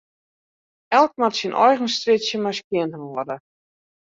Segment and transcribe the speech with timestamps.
[0.99, 3.35] Elk moat syn eigen strjitsje mar skjinhâlde.